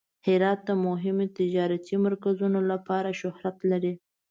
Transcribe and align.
هرات 0.27 0.59
د 0.65 0.69
مهمو 0.85 1.25
تجارتي 1.39 1.95
مرکزونو 2.05 2.59
لپاره 2.71 3.17
شهرت 3.21 3.57
لري. 3.71 3.93